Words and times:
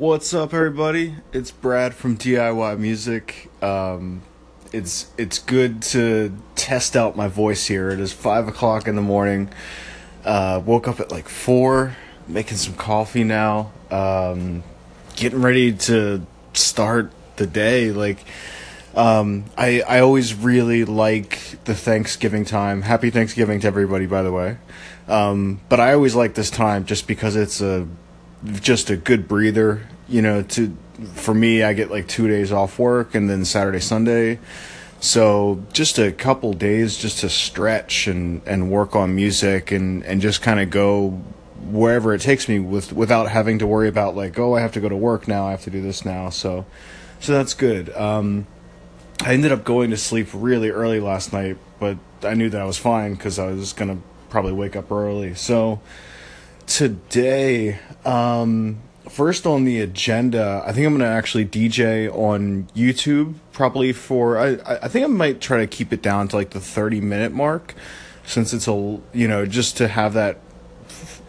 What's 0.00 0.32
up, 0.32 0.54
everybody? 0.54 1.16
It's 1.30 1.50
Brad 1.50 1.94
from 1.94 2.16
DIY 2.16 2.78
Music. 2.78 3.50
Um, 3.62 4.22
it's 4.72 5.12
it's 5.18 5.38
good 5.38 5.82
to 5.92 6.34
test 6.54 6.96
out 6.96 7.18
my 7.18 7.28
voice 7.28 7.66
here. 7.66 7.90
It 7.90 8.00
is 8.00 8.10
five 8.10 8.48
o'clock 8.48 8.88
in 8.88 8.96
the 8.96 9.02
morning. 9.02 9.50
Uh, 10.24 10.62
woke 10.64 10.88
up 10.88 11.00
at 11.00 11.10
like 11.10 11.28
four, 11.28 11.98
making 12.26 12.56
some 12.56 12.72
coffee 12.76 13.24
now. 13.24 13.72
Um, 13.90 14.62
getting 15.16 15.42
ready 15.42 15.74
to 15.74 16.26
start 16.54 17.12
the 17.36 17.46
day. 17.46 17.90
Like, 17.90 18.24
um, 18.94 19.44
I 19.58 19.82
I 19.82 20.00
always 20.00 20.32
really 20.32 20.86
like 20.86 21.62
the 21.64 21.74
Thanksgiving 21.74 22.46
time. 22.46 22.80
Happy 22.80 23.10
Thanksgiving 23.10 23.60
to 23.60 23.66
everybody, 23.66 24.06
by 24.06 24.22
the 24.22 24.32
way. 24.32 24.56
Um, 25.08 25.60
but 25.68 25.78
I 25.78 25.92
always 25.92 26.14
like 26.14 26.32
this 26.32 26.48
time 26.48 26.86
just 26.86 27.06
because 27.06 27.36
it's 27.36 27.60
a 27.60 27.86
just 28.44 28.90
a 28.90 28.96
good 28.96 29.28
breather. 29.28 29.86
You 30.08 30.22
know, 30.22 30.42
to 30.42 30.76
for 31.14 31.34
me, 31.34 31.62
I 31.62 31.72
get 31.72 31.90
like 31.90 32.08
two 32.08 32.28
days 32.28 32.52
off 32.52 32.78
work 32.78 33.14
and 33.14 33.28
then 33.28 33.44
Saturday, 33.44 33.80
Sunday. 33.80 34.38
So 35.00 35.64
just 35.72 35.98
a 35.98 36.12
couple 36.12 36.52
days 36.52 36.98
just 36.98 37.20
to 37.20 37.30
stretch 37.30 38.06
and, 38.06 38.42
and 38.46 38.70
work 38.70 38.94
on 38.94 39.14
music 39.14 39.70
and, 39.70 40.04
and 40.04 40.20
just 40.20 40.42
kind 40.42 40.60
of 40.60 40.68
go 40.68 41.22
wherever 41.70 42.12
it 42.12 42.20
takes 42.20 42.48
me 42.48 42.58
with 42.58 42.92
without 42.92 43.28
having 43.28 43.58
to 43.58 43.66
worry 43.66 43.86
about 43.86 44.16
like 44.16 44.38
oh 44.38 44.54
I 44.54 44.60
have 44.60 44.72
to 44.72 44.80
go 44.80 44.88
to 44.88 44.96
work 44.96 45.28
now 45.28 45.46
I 45.46 45.50
have 45.50 45.62
to 45.64 45.70
do 45.70 45.82
this 45.82 46.06
now 46.06 46.30
so 46.30 46.64
so 47.20 47.34
that's 47.34 47.52
good. 47.52 47.94
Um, 47.94 48.46
I 49.22 49.34
ended 49.34 49.52
up 49.52 49.62
going 49.62 49.90
to 49.90 49.98
sleep 49.98 50.28
really 50.32 50.70
early 50.70 51.00
last 51.00 51.34
night, 51.34 51.58
but 51.78 51.98
I 52.22 52.32
knew 52.32 52.48
that 52.48 52.60
I 52.60 52.64
was 52.64 52.78
fine 52.78 53.12
because 53.12 53.38
I 53.38 53.48
was 53.48 53.74
gonna 53.74 53.98
probably 54.30 54.52
wake 54.52 54.74
up 54.74 54.90
early. 54.90 55.34
So 55.34 55.80
today, 56.70 57.78
um, 58.04 58.78
first 59.08 59.44
on 59.44 59.64
the 59.64 59.80
agenda, 59.80 60.62
I 60.64 60.72
think 60.72 60.86
I'm 60.86 60.94
gonna 60.94 61.04
actually 61.04 61.44
DJ 61.44 62.08
on 62.08 62.68
YouTube 62.76 63.34
probably 63.52 63.92
for 63.92 64.38
I 64.38 64.56
I 64.64 64.88
think 64.88 65.04
I 65.04 65.08
might 65.08 65.40
try 65.40 65.58
to 65.58 65.66
keep 65.66 65.92
it 65.92 66.00
down 66.00 66.28
to 66.28 66.36
like 66.36 66.50
the 66.50 66.60
30 66.60 67.00
minute 67.00 67.32
mark 67.32 67.74
since 68.24 68.52
it's 68.52 68.68
a 68.68 69.00
you 69.12 69.28
know 69.28 69.44
just 69.44 69.76
to 69.78 69.88
have 69.88 70.14
that 70.14 70.38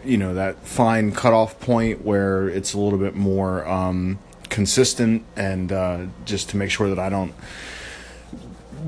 you 0.04 0.16
know 0.16 0.32
that 0.32 0.56
fine 0.60 1.12
cutoff 1.12 1.58
point 1.60 2.04
where 2.04 2.48
it's 2.48 2.72
a 2.72 2.78
little 2.78 2.98
bit 2.98 3.16
more 3.16 3.66
um, 3.66 4.20
consistent 4.48 5.24
and 5.34 5.72
uh, 5.72 6.06
just 6.24 6.50
to 6.50 6.56
make 6.56 6.70
sure 6.70 6.88
that 6.88 7.00
I 7.00 7.08
don't 7.08 7.34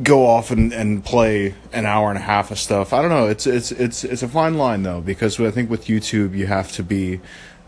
go 0.02 0.26
off 0.26 0.50
and, 0.50 0.72
and 0.72 1.04
play 1.04 1.54
an 1.72 1.86
hour 1.86 2.08
and 2.08 2.18
a 2.18 2.22
half 2.22 2.50
of 2.50 2.58
stuff. 2.58 2.92
I 2.92 3.00
don't 3.00 3.10
know. 3.10 3.28
It's 3.28 3.46
it's 3.46 3.72
it's 3.72 4.04
it's 4.04 4.22
a 4.22 4.28
fine 4.28 4.54
line 4.54 4.82
though 4.82 5.00
because 5.00 5.38
I 5.40 5.50
think 5.50 5.70
with 5.70 5.86
YouTube 5.86 6.36
you 6.36 6.46
have 6.46 6.72
to 6.72 6.82
be 6.82 7.20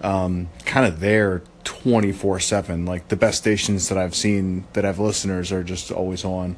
um, 0.02 0.48
kind 0.64 0.86
of 0.86 1.00
there 1.00 1.42
twenty 1.64 2.12
four 2.12 2.41
seven. 2.41 2.86
Like 2.86 3.08
the 3.08 3.16
best 3.16 3.38
stations 3.38 3.88
that 3.88 3.98
I've 3.98 4.14
seen 4.14 4.64
that 4.72 4.84
have 4.84 4.98
listeners 4.98 5.52
are 5.52 5.62
just 5.62 5.91
always 5.91 6.24
on. 6.24 6.56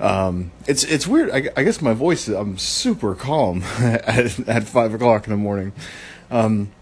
Um, 0.00 0.50
it's 0.66 0.84
it's 0.84 1.06
weird. 1.06 1.30
I, 1.30 1.48
I, 1.56 1.62
guess 1.62 1.80
my 1.80 1.94
voice. 1.94 2.26
I'm 2.26 2.58
super 2.58 3.14
calm 3.14 3.62
at, 3.78 4.48
at 4.48 4.64
five 4.64 4.94
o'clock 4.94 5.26
in 5.26 5.30
the 5.30 5.36
morning. 5.36 5.72
Um, 6.30 6.72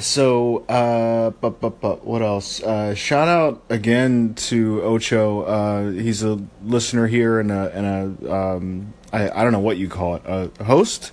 so, 0.00 0.64
uh, 0.66 1.30
but, 1.30 1.60
but, 1.60 1.80
but, 1.80 2.04
what 2.04 2.22
else? 2.22 2.62
Uh, 2.62 2.94
shout 2.94 3.26
out 3.26 3.62
again 3.68 4.34
to 4.34 4.82
Ocho. 4.82 5.42
Uh, 5.42 5.90
he's 5.90 6.22
a 6.22 6.38
listener 6.62 7.06
here 7.06 7.40
and 7.40 7.50
a, 7.50 7.72
and 7.74 7.86
a, 8.26 8.34
um, 8.34 8.92
I, 9.12 9.30
I 9.30 9.42
don't 9.42 9.52
know 9.52 9.60
what 9.60 9.78
you 9.78 9.88
call 9.88 10.16
it, 10.16 10.22
a 10.26 10.64
host 10.64 11.10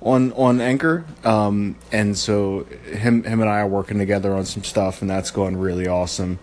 on, 0.00 0.32
on 0.32 0.60
Anchor. 0.60 1.04
Um, 1.22 1.76
and 1.92 2.16
so 2.16 2.64
him, 2.90 3.24
him 3.24 3.40
and 3.40 3.50
I 3.50 3.60
are 3.60 3.68
working 3.68 3.98
together 3.98 4.34
on 4.34 4.46
some 4.46 4.64
stuff 4.64 5.02
and 5.02 5.10
that's 5.10 5.30
going 5.30 5.56
really 5.58 5.86
awesome. 5.86 6.38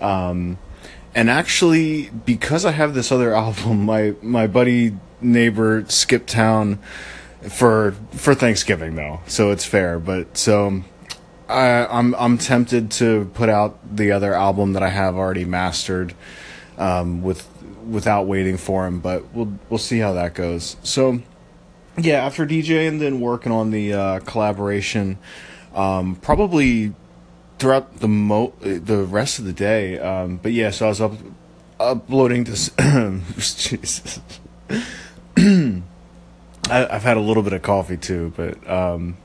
Um, 0.00 0.58
and 1.14 1.28
actually, 1.28 2.10
because 2.10 2.64
I 2.64 2.72
have 2.72 2.94
this 2.94 3.12
other 3.12 3.34
album, 3.36 3.84
my, 3.84 4.14
my 4.22 4.46
buddy 4.46 4.96
neighbor 5.20 5.84
Skip 5.86 6.26
Town 6.26 6.78
for, 7.48 7.92
for 8.12 8.34
Thanksgiving 8.34 8.96
though. 8.96 9.20
So 9.26 9.50
it's 9.50 9.66
fair, 9.66 9.98
but 9.98 10.36
so, 10.36 10.82
I, 11.50 11.86
I'm 11.86 12.14
I'm 12.14 12.38
tempted 12.38 12.90
to 12.92 13.30
put 13.34 13.48
out 13.48 13.96
the 13.96 14.12
other 14.12 14.34
album 14.34 14.74
that 14.74 14.82
I 14.82 14.88
have 14.88 15.16
already 15.16 15.44
mastered, 15.44 16.14
um, 16.78 17.22
with 17.22 17.48
without 17.88 18.26
waiting 18.26 18.56
for 18.56 18.86
him. 18.86 19.00
But 19.00 19.32
we'll 19.34 19.52
we'll 19.68 19.78
see 19.78 19.98
how 19.98 20.12
that 20.14 20.34
goes. 20.34 20.76
So, 20.82 21.20
yeah, 21.98 22.24
after 22.24 22.46
DJ 22.46 22.86
and 22.88 23.00
then 23.00 23.20
working 23.20 23.52
on 23.52 23.70
the 23.70 23.92
uh, 23.92 24.20
collaboration, 24.20 25.18
um, 25.74 26.16
probably 26.16 26.94
throughout 27.58 27.98
the 27.98 28.08
mo 28.08 28.52
the 28.60 29.04
rest 29.04 29.38
of 29.38 29.44
the 29.44 29.52
day. 29.52 29.98
Um, 29.98 30.36
but 30.36 30.52
yeah, 30.52 30.70
so 30.70 30.86
I 30.86 30.88
was 30.88 31.00
up 31.00 31.14
uploading 31.80 32.44
this. 32.44 32.70
Jesus. 33.56 34.20
I, 36.70 36.86
have 36.92 37.02
had 37.02 37.16
a 37.16 37.20
little 37.20 37.42
bit 37.42 37.52
of 37.52 37.62
coffee 37.62 37.96
too, 37.96 38.32
but 38.36 38.68
um, 38.70 39.16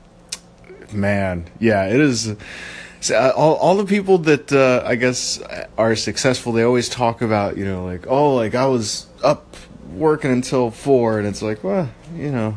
man, 0.92 1.48
yeah, 1.58 1.86
it 1.86 2.00
is. 2.00 2.36
Uh, 3.10 3.32
all, 3.36 3.54
all 3.56 3.76
the 3.76 3.84
people 3.84 4.18
that 4.18 4.52
uh, 4.52 4.82
I 4.84 4.96
guess 4.96 5.40
are 5.78 5.94
successful, 5.94 6.52
they 6.52 6.62
always 6.62 6.88
talk 6.88 7.22
about, 7.22 7.56
you 7.56 7.64
know, 7.64 7.84
like, 7.84 8.06
oh, 8.06 8.34
like 8.34 8.54
I 8.54 8.66
was 8.66 9.06
up 9.22 9.56
working 9.92 10.30
until 10.30 10.70
four, 10.70 11.18
and 11.18 11.26
it's 11.26 11.42
like, 11.42 11.62
well, 11.62 11.90
you 12.14 12.30
know, 12.30 12.56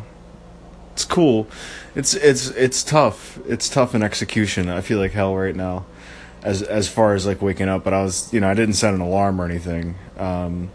it's 0.94 1.06
cool. 1.06 1.48
It's 1.96 2.14
it's 2.14 2.50
it's 2.52 2.84
tough. 2.84 3.40
It's 3.48 3.70
tough 3.70 3.96
in 3.96 4.04
execution. 4.04 4.70
I 4.70 4.82
feel 4.82 5.00
like 5.00 5.12
hell 5.12 5.36
right 5.36 5.56
now, 5.56 5.86
as 6.44 6.62
as 6.62 6.88
far 6.88 7.14
as 7.14 7.26
like 7.26 7.42
waking 7.42 7.70
up. 7.70 7.84
But 7.84 7.94
I 7.94 8.02
was, 8.02 8.34
you 8.34 8.40
know, 8.40 8.50
I 8.50 8.54
didn't 8.54 8.76
set 8.76 8.94
an 8.94 9.02
alarm 9.02 9.40
or 9.40 9.46
anything. 9.46 9.96
Um, 10.18 10.72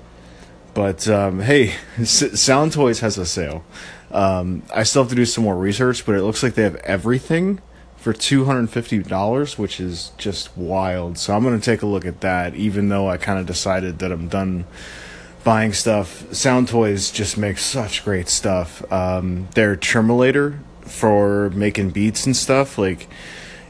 but 0.75 1.09
um, 1.09 1.41
hey, 1.41 1.75
Sound 2.05 2.73
Toys 2.73 3.01
has 3.01 3.17
a 3.19 3.25
sale. 3.25 3.65
Um, 4.11 4.63
I 4.75 4.83
still 4.83 5.03
have 5.03 5.11
to 5.11 5.17
do 5.17 5.25
some 5.25 5.45
more 5.45 5.57
research, 5.57 6.05
but 6.05 6.15
it 6.15 6.23
looks 6.23 6.43
like 6.43 6.55
they 6.55 6.63
have 6.63 6.77
everything 6.77 7.61
for 7.97 8.13
two 8.13 8.45
hundred 8.45 8.69
fifty 8.69 8.99
dollars, 8.99 9.59
which 9.59 9.81
is 9.81 10.13
just 10.19 10.57
wild. 10.57 11.19
So 11.19 11.35
I'm 11.35 11.43
gonna 11.43 11.59
take 11.59 11.83
a 11.83 11.87
look 11.87 12.05
at 12.05 12.21
that, 12.21 12.55
even 12.55 12.91
though 12.91 13.09
I 13.09 13.17
kind 13.17 13.39
of 13.39 13.47
decided 13.47 13.99
that 14.01 14.13
I'm 14.13 14.29
done 14.29 14.67
buying 15.43 15.73
stuff. 15.73 16.33
Sound 16.35 16.69
Toys 16.69 17.11
just 17.11 17.37
makes 17.37 17.63
such 17.63 18.05
great 18.05 18.29
stuff. 18.29 18.91
Um, 18.93 19.49
their 19.55 19.77
Tremolator 19.77 20.59
for 20.83 21.51
making 21.51 21.91
beats 21.91 22.27
and 22.27 22.37
stuff, 22.37 22.79
like 22.79 23.09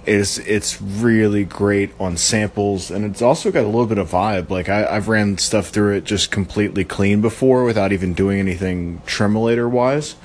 is 0.06 0.38
it's 0.38 0.80
really 0.80 1.44
great 1.44 1.90
on 1.98 2.16
samples 2.16 2.90
and 2.90 3.04
it's 3.04 3.22
also 3.22 3.50
got 3.50 3.64
a 3.64 3.66
little 3.66 3.86
bit 3.86 3.98
of 3.98 4.10
vibe. 4.10 4.50
Like 4.50 4.68
I, 4.68 4.86
i've 4.86 5.08
ran 5.08 5.38
stuff 5.38 5.68
through 5.68 5.94
it 5.96 6.04
just 6.04 6.30
completely 6.30 6.84
clean 6.84 7.20
before 7.20 7.64
without 7.64 7.92
even 7.92 8.14
doing 8.14 8.38
anything 8.38 9.00
tremolator 9.06 9.70
wise. 9.70 10.16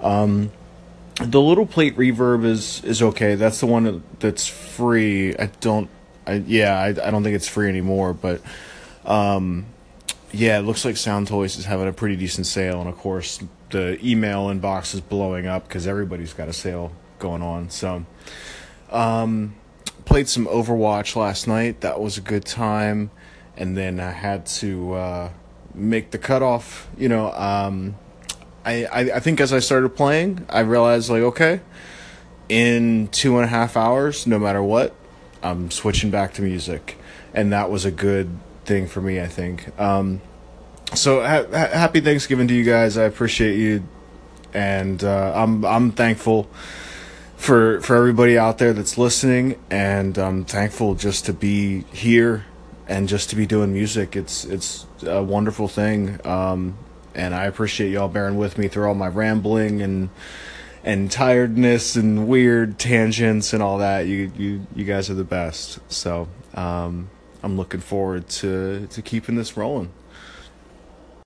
Um, 0.00 0.52
the 1.20 1.40
little 1.40 1.66
plate 1.66 1.96
reverb 1.96 2.44
is 2.44 2.82
is 2.84 3.02
okay. 3.02 3.34
That's 3.34 3.60
the 3.60 3.66
one 3.66 4.02
that's 4.20 4.46
free. 4.46 5.36
I 5.36 5.46
don't 5.60 5.90
I, 6.28 6.34
yeah 6.46 6.78
I, 6.78 6.88
I 6.88 7.10
don't 7.10 7.24
think 7.24 7.34
it's 7.34 7.48
free 7.48 7.68
anymore 7.68 8.12
but 8.12 8.42
um, 9.04 9.66
yeah 10.30 10.58
it 10.58 10.62
looks 10.62 10.84
like 10.84 10.96
sound 10.96 11.26
toys 11.26 11.56
is 11.56 11.64
having 11.64 11.88
a 11.88 11.92
pretty 11.92 12.16
decent 12.16 12.46
sale 12.46 12.80
and 12.80 12.88
of 12.88 12.98
course 12.98 13.40
the 13.70 13.98
email 14.06 14.46
inbox 14.48 14.94
is 14.94 15.00
blowing 15.00 15.46
up 15.46 15.66
because 15.66 15.86
everybody's 15.86 16.34
got 16.34 16.48
a 16.48 16.52
sale 16.52 16.92
going 17.18 17.42
on 17.42 17.70
so 17.70 18.04
um, 18.90 19.54
played 20.04 20.28
some 20.28 20.46
Overwatch 20.46 21.16
last 21.16 21.46
night. 21.46 21.80
That 21.80 22.00
was 22.00 22.18
a 22.18 22.20
good 22.20 22.44
time. 22.44 23.10
And 23.56 23.76
then 23.76 24.00
I 24.00 24.12
had 24.12 24.46
to 24.46 24.94
uh, 24.94 25.30
make 25.74 26.10
the 26.10 26.18
cutoff. 26.18 26.88
You 26.96 27.08
know, 27.08 27.32
um, 27.32 27.96
I, 28.64 28.84
I, 28.84 29.00
I 29.16 29.20
think 29.20 29.40
as 29.40 29.52
I 29.52 29.58
started 29.58 29.90
playing, 29.90 30.46
I 30.48 30.60
realized 30.60 31.10
like, 31.10 31.22
okay, 31.22 31.60
in 32.48 33.08
two 33.08 33.36
and 33.36 33.44
a 33.44 33.48
half 33.48 33.76
hours, 33.76 34.26
no 34.26 34.38
matter 34.38 34.62
what, 34.62 34.94
I'm 35.42 35.70
switching 35.70 36.10
back 36.10 36.34
to 36.34 36.42
music, 36.42 36.98
and 37.32 37.52
that 37.52 37.70
was 37.70 37.84
a 37.84 37.90
good 37.90 38.30
thing 38.64 38.86
for 38.86 39.00
me. 39.00 39.20
I 39.20 39.26
think. 39.26 39.78
Um, 39.80 40.20
so 40.94 41.20
ha- 41.20 41.46
happy 41.50 42.00
Thanksgiving 42.00 42.48
to 42.48 42.54
you 42.54 42.64
guys. 42.64 42.96
I 42.96 43.04
appreciate 43.04 43.56
you, 43.56 43.86
and 44.52 45.02
uh, 45.04 45.32
I'm 45.34 45.64
I'm 45.64 45.92
thankful 45.92 46.50
for 47.38 47.80
for 47.80 47.96
everybody 47.96 48.36
out 48.36 48.58
there 48.58 48.72
that's 48.72 48.98
listening, 48.98 49.58
and 49.70 50.18
I'm 50.18 50.44
thankful 50.44 50.96
just 50.96 51.24
to 51.26 51.32
be 51.32 51.84
here 51.92 52.44
and 52.88 53.08
just 53.08 53.30
to 53.30 53.36
be 53.36 53.46
doing 53.46 53.72
music. 53.72 54.16
It's 54.16 54.44
it's 54.44 54.86
a 55.06 55.22
wonderful 55.22 55.68
thing, 55.68 56.18
um, 56.26 56.76
and 57.14 57.34
I 57.34 57.44
appreciate 57.46 57.90
y'all 57.90 58.08
bearing 58.08 58.36
with 58.36 58.58
me 58.58 58.68
through 58.68 58.88
all 58.88 58.94
my 58.94 59.08
rambling 59.08 59.80
and 59.80 60.10
and 60.82 61.10
tiredness 61.10 61.96
and 61.96 62.26
weird 62.26 62.78
tangents 62.78 63.52
and 63.52 63.62
all 63.62 63.78
that. 63.78 64.06
You 64.06 64.32
you 64.36 64.66
you 64.74 64.84
guys 64.84 65.08
are 65.08 65.14
the 65.14 65.24
best. 65.24 65.78
So 65.90 66.28
um, 66.54 67.08
I'm 67.42 67.56
looking 67.56 67.80
forward 67.80 68.28
to 68.28 68.88
to 68.88 69.00
keeping 69.00 69.36
this 69.36 69.56
rolling. 69.56 69.90